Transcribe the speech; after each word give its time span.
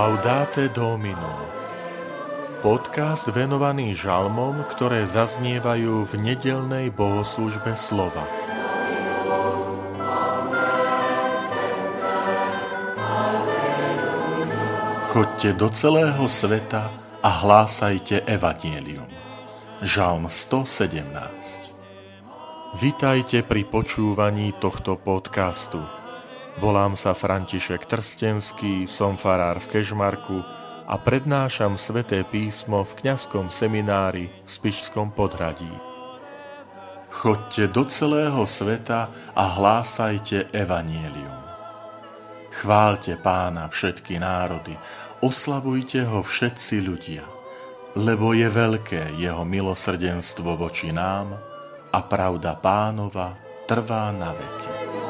Laudate 0.00 0.72
Domino 0.72 1.44
Podcast 2.64 3.28
venovaný 3.28 3.92
žalmom, 3.92 4.64
ktoré 4.72 5.04
zaznievajú 5.04 6.08
v 6.08 6.12
nedelnej 6.16 6.88
bohoslužbe 6.88 7.76
slova. 7.76 8.24
Chodte 15.12 15.52
do 15.52 15.68
celého 15.68 16.24
sveta 16.32 16.88
a 17.20 17.30
hlásajte 17.44 18.24
evanielium. 18.24 19.12
Žalm 19.84 20.32
117 20.32 21.12
Vitajte 22.80 23.44
pri 23.44 23.68
počúvaní 23.68 24.56
tohto 24.56 24.96
podcastu– 24.96 25.84
Volám 26.60 26.92
sa 26.92 27.16
František 27.16 27.88
Trstenský, 27.88 28.84
som 28.84 29.16
farár 29.16 29.64
v 29.64 29.80
Kežmarku 29.80 30.44
a 30.84 31.00
prednášam 31.00 31.80
sveté 31.80 32.20
písmo 32.20 32.84
v 32.84 33.00
kňazskom 33.00 33.48
seminári 33.48 34.28
v 34.28 34.44
Spišskom 34.44 35.16
podhradí. 35.16 35.72
Chodte 37.08 37.64
do 37.64 37.88
celého 37.88 38.44
sveta 38.44 39.08
a 39.32 39.44
hlásajte 39.56 40.52
evanielium. 40.52 41.40
Chválte 42.52 43.16
pána 43.16 43.72
všetky 43.72 44.20
národy, 44.20 44.76
oslavujte 45.24 46.04
ho 46.12 46.20
všetci 46.20 46.76
ľudia, 46.84 47.24
lebo 47.96 48.36
je 48.36 48.52
veľké 48.52 49.16
jeho 49.16 49.48
milosrdenstvo 49.48 50.60
voči 50.60 50.92
nám 50.92 51.40
a 51.88 51.98
pravda 52.04 52.52
pánova 52.52 53.32
trvá 53.64 54.12
na 54.12 54.36
veky. 54.36 55.09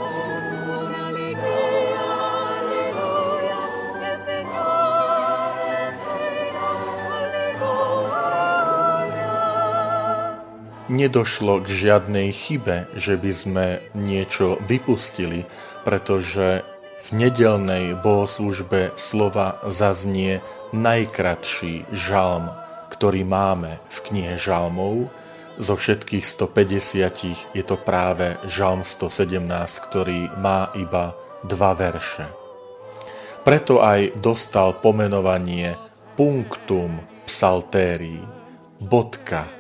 Nedošlo 10.91 11.63
k 11.63 11.67
žiadnej 11.71 12.35
chybe, 12.35 12.91
že 12.99 13.15
by 13.15 13.33
sme 13.33 13.67
niečo 13.95 14.59
vypustili, 14.67 15.47
pretože 15.87 16.67
v 17.07 17.09
nedelnej 17.15 17.95
bohoslužbe 17.97 18.93
slova 18.99 19.63
zaznie 19.71 20.43
najkratší 20.75 21.89
žalm, 21.95 22.51
ktorý 22.91 23.23
máme 23.25 23.79
v 23.89 23.99
knihe 24.11 24.35
žalmov. 24.37 25.09
Zo 25.57 25.75
všetkých 25.79 26.27
150 26.27 27.55
je 27.57 27.65
to 27.65 27.77
práve 27.79 28.37
žalm 28.45 28.83
117, 28.83 29.41
ktorý 29.87 30.29
má 30.37 30.75
iba 30.75 31.15
dva 31.47 31.73
verše. 31.73 32.29
Preto 33.41 33.81
aj 33.81 34.21
dostal 34.21 34.77
pomenovanie 34.77 35.79
punktum 36.19 37.01
psaltérii, 37.25 38.21
bodka 38.83 39.60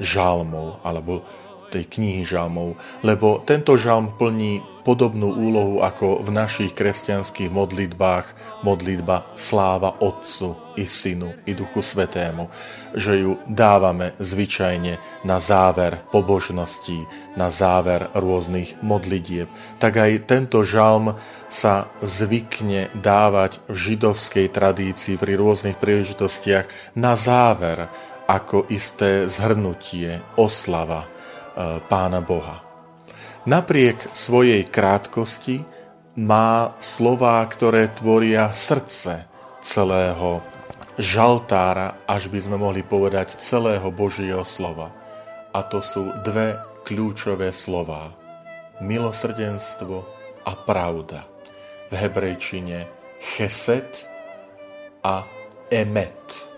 žalmov 0.00 0.80
alebo 0.82 1.22
tej 1.70 1.86
knihy 1.86 2.26
žalmov, 2.26 2.74
lebo 3.06 3.46
tento 3.46 3.78
žalm 3.78 4.10
plní 4.18 4.58
podobnú 4.82 5.36
úlohu 5.36 5.84
ako 5.84 6.24
v 6.24 6.34
našich 6.34 6.72
kresťanských 6.74 7.52
modlitbách 7.52 8.26
modlitba 8.66 9.28
sláva 9.36 9.94
Otcu 10.00 10.56
i 10.80 10.88
Synu 10.88 11.36
i 11.44 11.52
Duchu 11.52 11.84
Svetému, 11.84 12.48
že 12.96 13.20
ju 13.20 13.36
dávame 13.44 14.16
zvyčajne 14.16 14.96
na 15.22 15.36
záver 15.36 16.00
pobožností, 16.08 17.04
na 17.36 17.52
záver 17.52 18.08
rôznych 18.16 18.80
modlitieb. 18.80 19.52
Tak 19.76 20.00
aj 20.00 20.24
tento 20.26 20.64
žalm 20.64 21.14
sa 21.52 21.92
zvykne 22.00 22.88
dávať 22.96 23.60
v 23.68 23.76
židovskej 23.76 24.48
tradícii 24.48 25.20
pri 25.20 25.36
rôznych 25.36 25.76
príležitostiach 25.76 26.96
na 26.96 27.12
záver 27.20 27.92
ako 28.30 28.70
isté 28.70 29.26
zhrnutie, 29.26 30.22
oslava 30.38 31.02
e, 31.02 31.08
Pána 31.90 32.22
Boha. 32.22 32.62
Napriek 33.42 34.14
svojej 34.14 34.62
krátkosti 34.70 35.66
má 36.22 36.78
slová, 36.78 37.42
ktoré 37.50 37.90
tvoria 37.90 38.54
srdce 38.54 39.26
celého 39.64 40.44
žaltára, 41.00 42.06
až 42.06 42.30
by 42.30 42.38
sme 42.38 42.56
mohli 42.60 42.86
povedať 42.86 43.40
celého 43.40 43.88
Božieho 43.90 44.46
slova. 44.46 44.94
A 45.50 45.66
to 45.66 45.82
sú 45.82 46.14
dve 46.22 46.60
kľúčové 46.86 47.50
slová. 47.50 48.14
Milosrdenstvo 48.78 50.06
a 50.46 50.52
pravda. 50.54 51.26
V 51.90 51.98
hebrejčine 51.98 52.86
cheset 53.18 54.06
a 55.02 55.26
emet. 55.72 56.49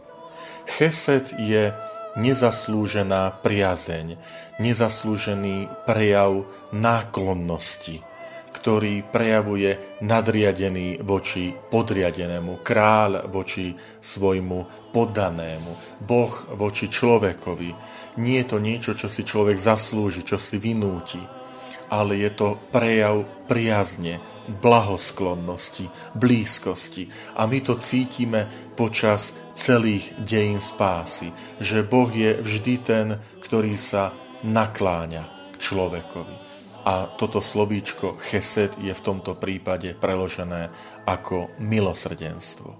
Chesed 0.72 1.37
je 1.37 1.69
nezaslúžená 2.16 3.44
priazeň, 3.44 4.16
nezaslúžený 4.56 5.69
prejav 5.84 6.49
náklonnosti, 6.72 8.00
ktorý 8.56 9.05
prejavuje 9.05 10.00
nadriadený 10.00 11.05
voči 11.05 11.53
podriadenému, 11.53 12.65
kráľ 12.65 13.28
voči 13.28 13.77
svojmu 14.00 14.88
poddanému, 14.97 16.00
Boh 16.09 16.33
voči 16.56 16.89
človekovi. 16.89 17.71
Nie 18.16 18.41
je 18.41 18.49
to 18.49 18.56
niečo, 18.56 18.97
čo 18.97 19.12
si 19.12 19.28
človek 19.28 19.60
zaslúži, 19.60 20.25
čo 20.25 20.41
si 20.41 20.56
vynúti, 20.56 21.21
ale 21.92 22.25
je 22.25 22.30
to 22.32 22.56
prejav 22.72 23.28
priazne, 23.44 24.16
blahosklonnosti, 24.48 25.92
blízkosti. 26.16 27.12
A 27.36 27.44
my 27.44 27.60
to 27.60 27.76
cítime 27.76 28.48
počas 28.72 29.36
celých 29.53 30.16
dejín 30.25 30.58
spásy, 30.58 31.36
že 31.60 31.84
Boh 31.84 32.08
je 32.08 32.41
vždy 32.41 32.75
ten, 32.80 33.06
ktorý 33.44 33.76
sa 33.76 34.16
nakláňa 34.41 35.53
k 35.53 35.54
človekovi. 35.60 36.36
A 36.82 37.06
toto 37.14 37.38
slovíčko 37.38 38.19
chesed 38.19 38.74
je 38.80 38.91
v 38.91 39.04
tomto 39.04 39.38
prípade 39.38 39.94
preložené 39.94 40.72
ako 41.06 41.54
milosrdenstvo. 41.62 42.74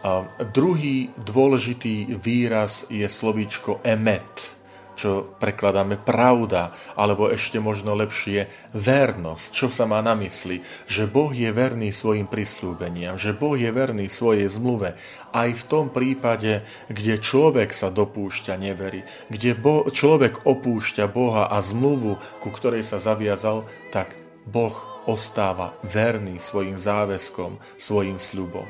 A 0.00 0.24
druhý 0.54 1.10
dôležitý 1.18 2.20
výraz 2.22 2.86
je 2.88 3.04
slovíčko 3.04 3.82
emet, 3.82 4.59
čo 5.00 5.32
prekladáme 5.40 5.96
pravda, 5.96 6.76
alebo 6.92 7.32
ešte 7.32 7.56
možno 7.56 7.96
lepšie 7.96 8.52
vernosť. 8.76 9.48
Čo 9.48 9.72
sa 9.72 9.88
má 9.88 10.04
na 10.04 10.12
mysli? 10.20 10.60
Že 10.84 11.08
Boh 11.08 11.32
je 11.32 11.48
verný 11.48 11.88
svojim 11.96 12.28
prislúbeniam, 12.28 13.16
že 13.16 13.32
Boh 13.32 13.56
je 13.56 13.72
verný 13.72 14.12
svojej 14.12 14.44
zmluve. 14.52 15.00
Aj 15.32 15.48
v 15.48 15.62
tom 15.64 15.88
prípade, 15.88 16.60
kde 16.92 17.16
človek 17.16 17.72
sa 17.72 17.88
dopúšťa 17.88 18.60
nevery, 18.60 19.08
kde 19.32 19.56
bo- 19.56 19.88
človek 19.88 20.44
opúšťa 20.44 21.08
Boha 21.08 21.48
a 21.48 21.64
zmluvu, 21.64 22.20
ku 22.44 22.48
ktorej 22.52 22.84
sa 22.84 23.00
zaviazal, 23.00 23.64
tak 23.88 24.20
Boh 24.44 24.76
ostáva 25.08 25.72
verný 25.80 26.36
svojim 26.36 26.76
záväzkom, 26.76 27.56
svojim 27.80 28.20
sľubom. 28.20 28.68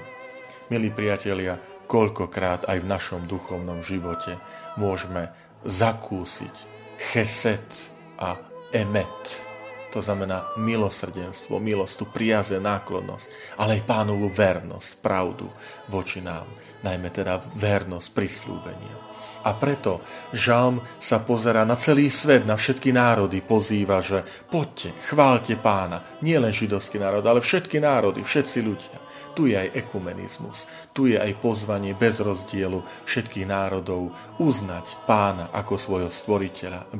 Milí 0.70 0.94
priatelia, 0.94 1.58
koľkokrát 1.90 2.70
aj 2.70 2.86
v 2.86 2.86
našom 2.86 3.26
duchovnom 3.26 3.82
živote 3.82 4.38
môžeme 4.78 5.34
zakúsiť 5.64 6.56
cheset 7.00 7.92
a 8.20 8.36
emet. 8.72 9.50
To 9.90 9.98
znamená 9.98 10.54
milosrdenstvo, 10.54 11.58
milosť, 11.58 11.94
tú 11.98 12.06
priaze, 12.06 12.54
náklonnosť, 12.62 13.58
ale 13.58 13.82
aj 13.82 13.88
pánovú 13.90 14.30
vernosť, 14.30 15.02
pravdu 15.02 15.50
voči 15.90 16.22
nám, 16.22 16.46
najmä 16.86 17.10
teda 17.10 17.42
vernosť 17.58 18.08
prislúbenia. 18.14 18.94
A 19.40 19.56
preto 19.56 20.04
žalm 20.36 20.84
sa 21.00 21.18
pozera 21.24 21.64
na 21.64 21.74
celý 21.74 22.12
svet, 22.12 22.44
na 22.44 22.54
všetky 22.54 22.92
národy, 22.92 23.40
pozýva, 23.42 23.98
že 24.04 24.22
poďte, 24.46 24.94
chválte 25.10 25.56
pána, 25.58 26.04
nie 26.22 26.36
len 26.38 26.52
židovský 26.52 27.00
národ, 27.00 27.24
ale 27.24 27.42
všetky 27.42 27.80
národy, 27.82 28.22
všetci 28.22 28.58
ľudia. 28.62 29.09
Tu 29.34 29.54
je 29.54 29.56
aj 29.56 29.72
ekumenizmus, 29.72 30.66
tu 30.90 31.06
je 31.06 31.16
aj 31.16 31.38
pozvanie 31.38 31.94
bez 31.94 32.18
rozdielu 32.18 32.82
všetkých 33.06 33.46
národov 33.46 34.10
uznať 34.42 35.06
pána 35.06 35.54
ako 35.54 35.74
svojho 35.78 36.10
stvoriteľa, 36.10 36.90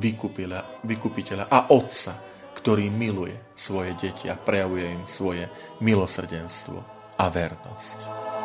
vykupiteľa, 0.87 1.45
a 1.51 1.69
otca, 1.75 2.15
ktorý 2.55 2.87
miluje 2.87 3.55
svoje 3.55 3.93
deti 3.99 4.31
a 4.31 4.39
prejavuje 4.39 4.85
im 4.85 5.03
svoje 5.05 5.49
milosrdenstvo 5.83 6.77
a 7.19 7.25
vernosť. 7.29 8.40